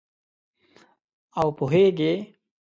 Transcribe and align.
او 1.39 1.47
پوهیږې 1.57 2.13